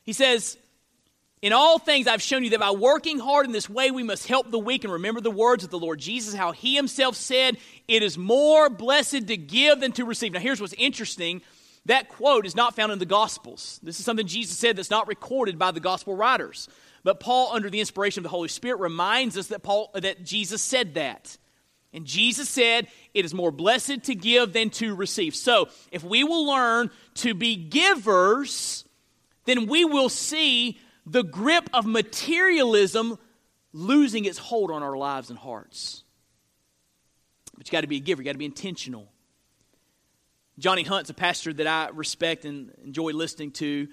[0.02, 0.56] He says,
[1.42, 4.26] in all things, I've shown you that by working hard in this way, we must
[4.26, 4.84] help the weak.
[4.84, 7.56] And remember the words of the Lord Jesus, how he himself said,
[7.88, 10.32] It is more blessed to give than to receive.
[10.32, 11.40] Now, here's what's interesting
[11.86, 13.80] that quote is not found in the Gospels.
[13.82, 16.68] This is something Jesus said that's not recorded by the Gospel writers.
[17.02, 20.60] But Paul, under the inspiration of the Holy Spirit, reminds us that, Paul, that Jesus
[20.60, 21.38] said that.
[21.92, 25.34] And Jesus said, It is more blessed to give than to receive.
[25.34, 28.84] So, if we will learn to be givers,
[29.46, 33.18] then we will see the grip of materialism
[33.72, 36.04] losing its hold on our lives and hearts.
[37.56, 39.08] But you got to be a giver, you got to be intentional.
[40.60, 43.88] Johnny Hunt's a pastor that I respect and enjoy listening to.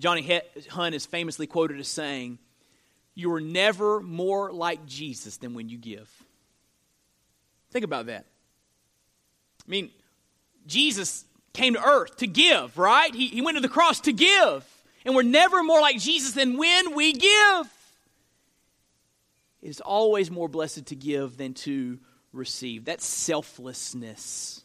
[0.00, 2.38] Johnny Hunt is famously quoted as saying,
[3.14, 6.10] You are never more like Jesus than when you give.
[7.70, 8.26] Think about that.
[9.66, 9.90] I mean,
[10.66, 13.14] Jesus came to earth to give, right?
[13.14, 14.66] He, he went to the cross to give.
[15.04, 17.72] And we're never more like Jesus than when we give.
[19.62, 22.00] It is always more blessed to give than to
[22.32, 22.84] receive.
[22.84, 24.64] That's selflessness.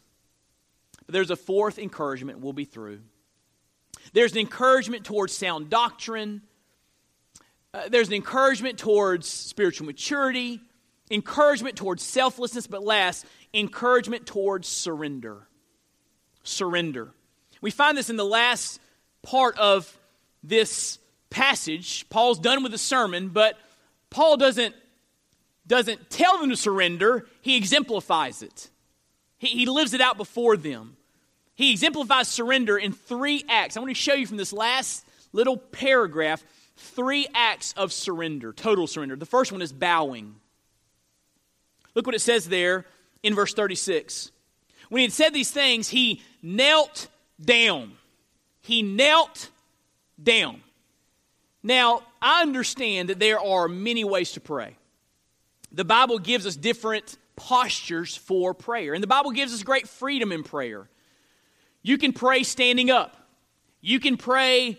[1.06, 3.00] But there's a fourth encouragement we'll be through.
[4.12, 6.42] There's an encouragement towards sound doctrine.
[7.72, 10.60] Uh, there's an encouragement towards spiritual maturity,
[11.10, 15.48] encouragement towards selflessness, but last, encouragement towards surrender.
[16.42, 17.12] Surrender.
[17.60, 18.80] We find this in the last
[19.22, 19.98] part of
[20.42, 20.98] this
[21.30, 22.06] passage.
[22.10, 23.58] Paul's done with the sermon, but
[24.10, 24.74] Paul doesn't,
[25.66, 28.70] doesn't tell them to surrender, he exemplifies it.
[29.44, 30.96] He, he lives it out before them.
[31.54, 33.76] He exemplifies surrender in three acts.
[33.76, 36.42] I want to show you from this last little paragraph
[36.76, 39.16] three acts of surrender, total surrender.
[39.16, 40.34] The first one is bowing.
[41.94, 42.86] Look what it says there
[43.22, 44.30] in verse 36.
[44.88, 47.08] When he had said these things, he knelt
[47.40, 47.92] down.
[48.62, 49.50] He knelt
[50.22, 50.60] down.
[51.62, 54.76] Now, I understand that there are many ways to pray.
[55.72, 60.32] The Bible gives us different postures for prayer, and the Bible gives us great freedom
[60.32, 60.88] in prayer.
[61.82, 63.16] You can pray standing up,
[63.80, 64.78] you can pray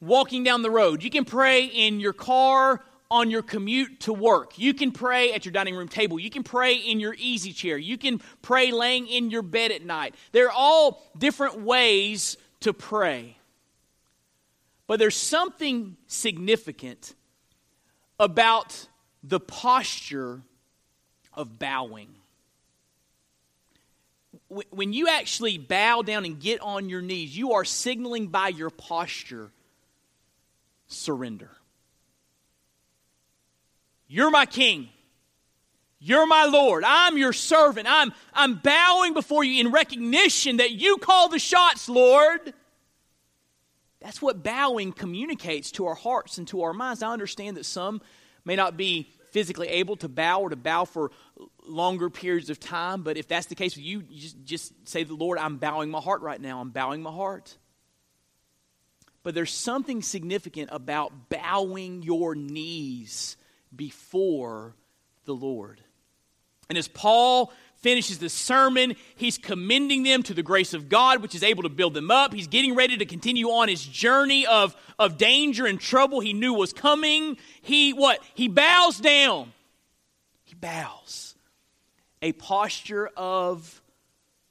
[0.00, 4.58] walking down the road, you can pray in your car on your commute to work.
[4.58, 6.18] You can pray at your dining room table.
[6.18, 7.76] You can pray in your easy chair.
[7.76, 10.16] You can pray laying in your bed at night.
[10.32, 13.36] They're all different ways to pray.
[14.86, 17.14] But there's something significant
[18.18, 18.88] about
[19.22, 20.42] the posture
[21.36, 22.08] of bowing.
[24.70, 28.70] When you actually bow down and get on your knees, you are signaling by your
[28.70, 29.50] posture
[30.86, 31.50] surrender.
[34.06, 34.88] You're my king.
[35.98, 36.84] You're my Lord.
[36.86, 37.86] I'm your servant.
[37.88, 42.52] I'm, I'm bowing before you in recognition that you call the shots, Lord.
[44.00, 47.02] That's what bowing communicates to our hearts and to our minds.
[47.02, 48.02] I understand that some
[48.44, 51.10] may not be physically able to bow or to bow for
[51.66, 55.02] longer periods of time, but if that's the case with you, you just, just say
[55.02, 56.60] the Lord, I'm bowing my heart right now.
[56.60, 57.58] I'm bowing my heart.
[59.24, 63.36] But there's something significant about bowing your knees
[63.74, 64.76] before
[65.24, 65.80] the Lord.
[66.68, 67.52] And as Paul
[67.84, 71.68] finishes the sermon, he's commending them to the grace of God, which is able to
[71.68, 72.32] build them up.
[72.32, 76.54] He's getting ready to continue on his journey of, of danger and trouble he knew
[76.54, 77.36] was coming.
[77.60, 78.20] He what?
[78.32, 79.52] He bows down.
[80.44, 81.34] He bows.
[82.22, 83.82] A posture of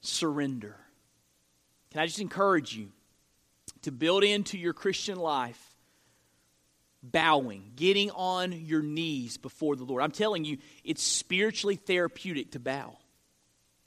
[0.00, 0.76] surrender.
[1.90, 2.92] Can I just encourage you
[3.82, 5.60] to build into your Christian life
[7.02, 10.02] bowing, getting on your knees before the Lord.
[10.02, 12.96] I'm telling you, it's spiritually therapeutic to bow.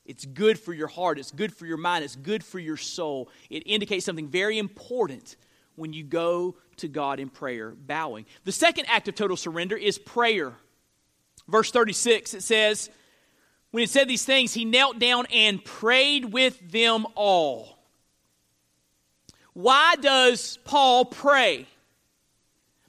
[0.08, 3.30] It's good for your heart, it's good for your mind, it's good for your soul.
[3.49, 5.36] It indicates something very important
[5.76, 8.26] when you go to God in prayer, bowing.
[8.45, 10.53] The second act of total surrender is prayer.
[11.47, 12.89] Verse 36, it says,
[13.72, 17.78] When he said these things, he knelt down and prayed with them all.
[19.53, 21.68] Why does Paul pray?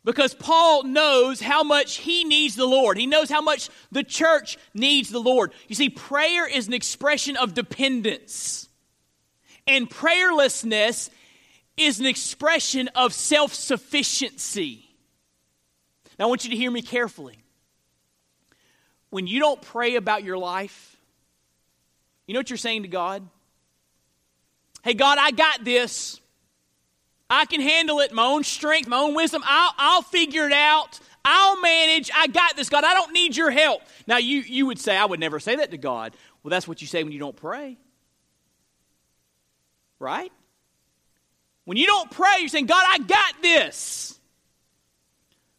[0.08, 2.96] Because Paul knows how much he needs the Lord.
[2.96, 5.52] He knows how much the church needs the Lord.
[5.68, 8.70] You see, prayer is an expression of dependence,
[9.66, 11.10] and prayerlessness
[11.76, 14.88] is an expression of self sufficiency.
[16.18, 17.36] Now, I want you to hear me carefully.
[19.10, 20.96] When you don't pray about your life,
[22.26, 23.28] you know what you're saying to God?
[24.82, 26.18] Hey, God, I got this.
[27.30, 29.42] I can handle it, my own strength, my own wisdom.
[29.44, 30.98] I'll, I'll figure it out.
[31.24, 32.10] I'll manage.
[32.14, 32.84] I got this, God.
[32.84, 33.82] I don't need your help.
[34.06, 36.16] Now, you, you would say, I would never say that to God.
[36.42, 37.76] Well, that's what you say when you don't pray.
[39.98, 40.32] Right?
[41.64, 44.18] When you don't pray, you're saying, God, I got this.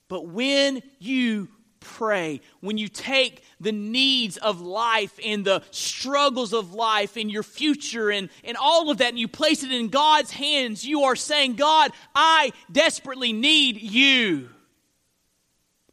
[0.08, 1.50] But when you
[1.80, 7.44] pray, when you take the needs of life and the struggles of life and your
[7.44, 11.16] future and, and all of that, and you place it in God's hands, you are
[11.16, 14.50] saying, God, I desperately need you.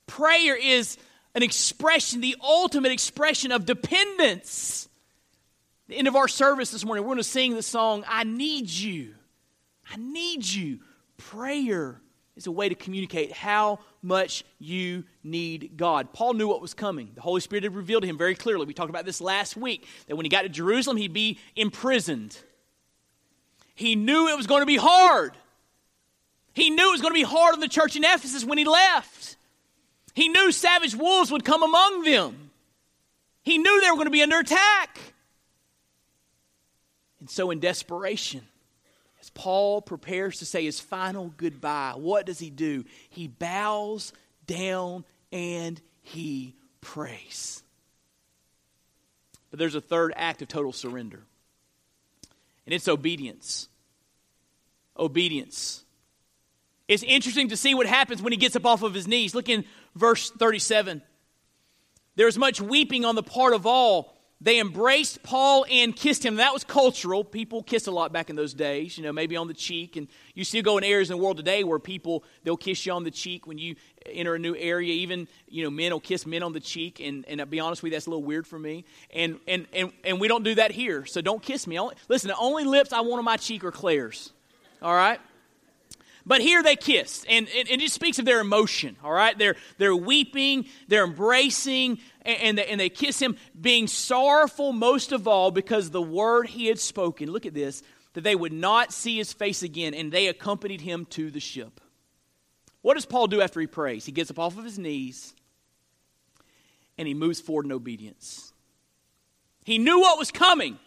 [0.06, 0.96] Prayer is
[1.34, 4.88] an expression, the ultimate expression of dependence.
[5.88, 8.70] The end of our service this morning, we're going to sing the song, I Need
[8.70, 9.14] You.
[9.90, 10.80] I Need You.
[11.16, 12.00] Prayer
[12.36, 16.12] is a way to communicate how much you need God.
[16.12, 17.10] Paul knew what was coming.
[17.14, 18.64] The Holy Spirit had revealed to him very clearly.
[18.64, 22.38] We talked about this last week that when he got to Jerusalem, he'd be imprisoned.
[23.74, 25.32] He knew it was going to be hard.
[26.54, 28.64] He knew it was going to be hard on the church in Ephesus when he
[28.64, 29.36] left.
[30.14, 32.50] He knew savage wolves would come among them.
[33.42, 34.98] He knew they were going to be under attack.
[37.20, 38.42] And so, in desperation,
[39.36, 42.84] Paul prepares to say his final goodbye, what does he do?
[43.10, 44.12] He bows
[44.46, 47.62] down and he prays.
[49.50, 51.22] But there's a third act of total surrender,
[52.64, 53.68] and it's obedience.
[54.98, 55.84] Obedience.
[56.88, 59.34] It's interesting to see what happens when he gets up off of his knees.
[59.34, 61.02] Look in verse 37.
[62.14, 66.36] There's much weeping on the part of all they embraced Paul and kissed him.
[66.36, 67.24] That was cultural.
[67.24, 69.96] People kissed a lot back in those days, you know, maybe on the cheek.
[69.96, 72.92] And you still go in areas in the world today where people, they'll kiss you
[72.92, 74.92] on the cheek when you enter a new area.
[74.92, 77.00] Even, you know, men will kiss men on the cheek.
[77.00, 78.84] And, and I'll be honest with you, that's a little weird for me.
[79.14, 81.06] And, and, and, and we don't do that here.
[81.06, 81.80] So don't kiss me.
[82.08, 84.32] Listen, the only lips I want on my cheek are Claire's.
[84.82, 85.18] All right?
[86.26, 89.38] But here they kiss, and it, it, just speaks of their emotion, all right?
[89.38, 95.12] They're, they're weeping, they're embracing, and, and, they, and they kiss him, being sorrowful most
[95.12, 98.92] of all because the word he had spoken, look at this, that they would not
[98.92, 101.80] see his face again, and they accompanied him to the ship.
[102.82, 104.04] What does Paul do after he prays?
[104.04, 105.34] He gets up off of his knees
[106.98, 108.52] and he moves forward in obedience.
[109.64, 110.78] He knew what was coming,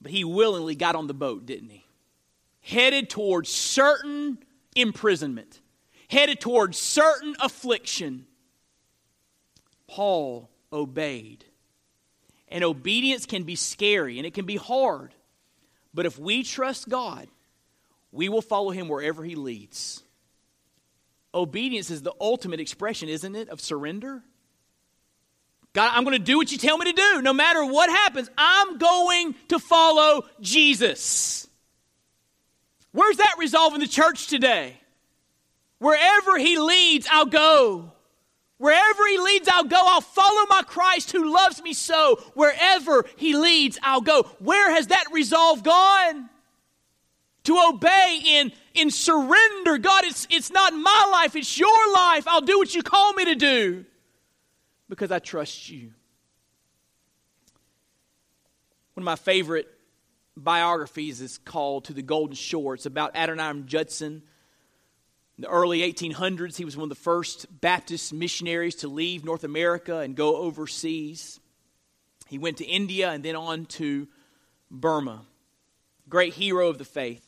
[0.00, 1.84] but he willingly got on the boat, didn't he?
[2.60, 4.38] Headed towards certain
[4.76, 5.60] imprisonment,
[6.08, 8.26] headed towards certain affliction,
[9.86, 11.44] Paul obeyed.
[12.48, 15.14] And obedience can be scary and it can be hard.
[15.94, 17.28] But if we trust God,
[18.12, 20.02] we will follow him wherever he leads.
[21.32, 24.22] Obedience is the ultimate expression, isn't it, of surrender?
[25.72, 27.22] God, I'm going to do what you tell me to do.
[27.22, 31.48] No matter what happens, I'm going to follow Jesus.
[32.92, 34.76] Where's that resolve in the church today?
[35.78, 37.92] Wherever he leads, I'll go.
[38.58, 39.80] Wherever he leads, I'll go.
[39.82, 42.16] I'll follow my Christ who loves me so.
[42.34, 44.24] Wherever he leads, I'll go.
[44.38, 46.28] Where has that resolve gone?
[47.44, 49.78] To obey in, in surrender.
[49.78, 52.28] God, it's, it's not my life, it's your life.
[52.28, 53.86] I'll do what you call me to do
[54.90, 55.92] because I trust you.
[58.92, 59.72] One of my favorite
[60.44, 62.74] biographies is called To the Golden Shore.
[62.74, 64.22] It's about Adoniram Judson.
[65.36, 69.44] In the early 1800s, he was one of the first Baptist missionaries to leave North
[69.44, 71.40] America and go overseas.
[72.28, 74.06] He went to India and then on to
[74.70, 75.22] Burma.
[76.08, 77.26] Great hero of the faith.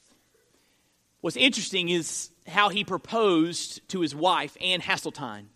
[1.20, 5.46] What's interesting is how he proposed to his wife, Anne Hasseltine.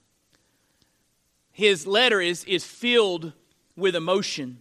[1.53, 3.33] His letter is, is filled
[3.77, 4.61] with emotion.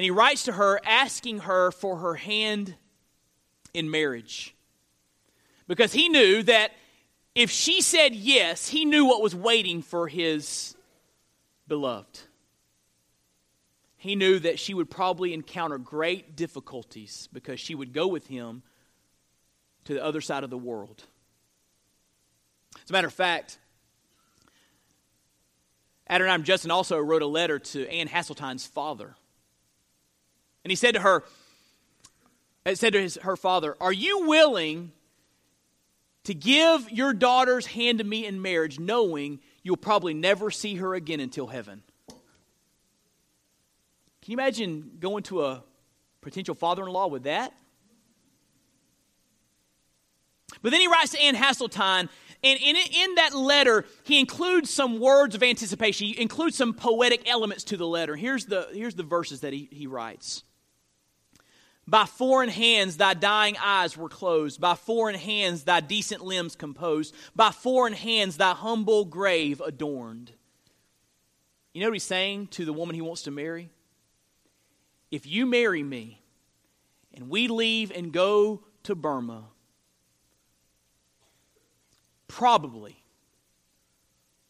[0.00, 2.74] And he writes to her asking her for her hand
[3.74, 4.56] in marriage.
[5.68, 6.70] Because he knew that
[7.34, 10.74] if she said yes, he knew what was waiting for his
[11.68, 12.18] beloved.
[13.98, 18.62] He knew that she would probably encounter great difficulties because she would go with him
[19.84, 21.04] to the other side of the world.
[22.82, 23.58] As a matter of fact,
[26.08, 29.14] Adoniram Judson also wrote a letter to Anne Hasseltine's father.
[30.64, 31.24] And he said to her,
[32.66, 34.92] it said to his, her father, Are you willing
[36.24, 40.94] to give your daughter's hand to me in marriage, knowing you'll probably never see her
[40.94, 41.82] again until heaven?
[44.22, 45.64] Can you imagine going to a
[46.20, 47.54] potential father in law with that?
[50.62, 52.08] But then he writes to Anne Hasseltine,
[52.42, 56.08] and in, in that letter, he includes some words of anticipation.
[56.08, 58.16] He includes some poetic elements to the letter.
[58.16, 60.42] Here's the, here's the verses that he, he writes.
[61.90, 64.60] By foreign hands thy dying eyes were closed.
[64.60, 67.12] By foreign hands thy decent limbs composed.
[67.34, 70.30] By foreign hands thy humble grave adorned.
[71.72, 73.70] You know what he's saying to the woman he wants to marry?
[75.10, 76.22] If you marry me
[77.12, 79.46] and we leave and go to Burma,
[82.28, 83.02] probably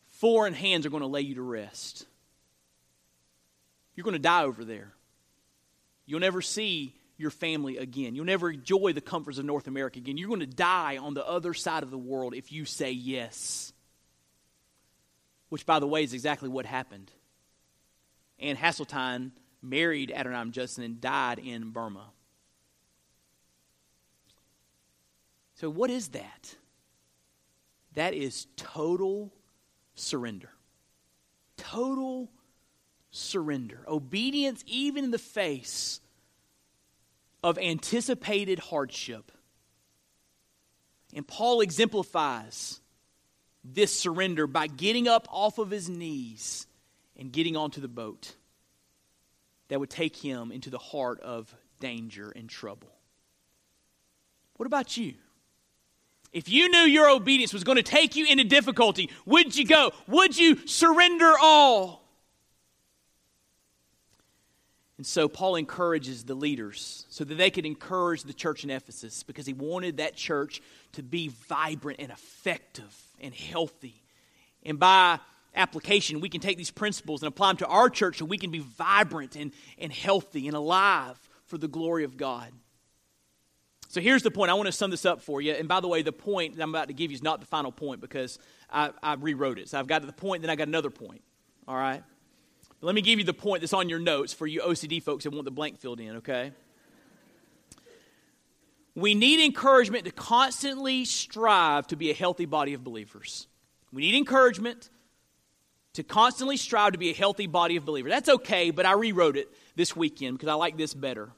[0.08, 2.04] foreign hands are going to lay you to rest.
[3.94, 4.92] You're going to die over there.
[6.04, 8.14] You'll never see your family again.
[8.14, 10.16] You'll never enjoy the comforts of North America again.
[10.16, 13.72] You're going to die on the other side of the world if you say yes.
[15.50, 17.10] Which, by the way, is exactly what happened.
[18.38, 22.06] Anne Hasseltine married Adoniram Judson and died in Burma.
[25.56, 26.56] So, what is that?
[27.94, 29.32] That is total
[29.94, 30.50] surrender.
[31.58, 32.30] Total
[33.10, 33.80] surrender.
[33.86, 36.00] Obedience, even in the face
[37.42, 39.32] of anticipated hardship.
[41.14, 42.80] And Paul exemplifies
[43.64, 46.66] this surrender by getting up off of his knees
[47.16, 48.34] and getting onto the boat
[49.68, 52.92] that would take him into the heart of danger and trouble.
[54.56, 55.14] What about you?
[56.32, 59.90] If you knew your obedience was going to take you into difficulty, would you go?
[60.06, 61.99] Would you surrender all?
[65.00, 69.22] And so Paul encourages the leaders so that they could encourage the church in Ephesus
[69.22, 70.60] because he wanted that church
[70.92, 74.02] to be vibrant and effective and healthy.
[74.62, 75.18] And by
[75.54, 78.50] application, we can take these principles and apply them to our church so we can
[78.50, 82.52] be vibrant and, and healthy and alive for the glory of God.
[83.88, 84.50] So here's the point.
[84.50, 85.54] I want to sum this up for you.
[85.54, 87.46] And by the way, the point that I'm about to give you is not the
[87.46, 88.38] final point because
[88.68, 89.70] I, I rewrote it.
[89.70, 91.22] So I've got the point, then I got another point.
[91.66, 92.02] All right?
[92.82, 95.30] Let me give you the point that's on your notes for you OCD folks that
[95.30, 96.52] want the blank filled in, okay?
[98.94, 103.46] We need encouragement to constantly strive to be a healthy body of believers.
[103.92, 104.88] We need encouragement
[105.94, 108.10] to constantly strive to be a healthy body of believers.
[108.10, 111.30] That's okay, but I rewrote it this weekend because I like this better.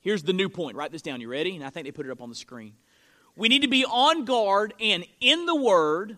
[0.00, 0.76] Here's the new point.
[0.76, 1.20] Write this down.
[1.20, 1.54] You ready?
[1.54, 2.74] And I think they put it up on the screen.
[3.36, 6.16] We need to be on guard and in the Word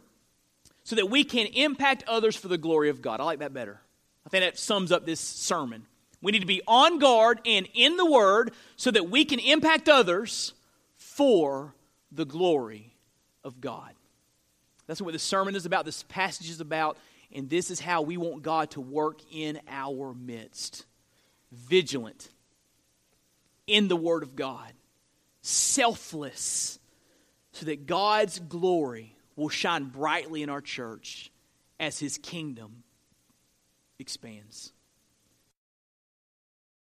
[0.84, 3.20] so that we can impact others for the glory of God.
[3.20, 3.80] I like that better.
[4.26, 5.86] I think that sums up this sermon.
[6.22, 9.88] We need to be on guard and in the Word so that we can impact
[9.88, 10.52] others
[10.96, 11.74] for
[12.12, 12.94] the glory
[13.42, 13.92] of God.
[14.86, 16.98] That's what the sermon is about, this passage is about,
[17.32, 20.84] and this is how we want God to work in our midst.
[21.52, 22.28] Vigilant
[23.66, 24.72] in the Word of God,
[25.42, 26.78] selfless,
[27.52, 31.30] so that God's glory will shine brightly in our church
[31.78, 32.82] as His kingdom
[34.00, 34.72] expands.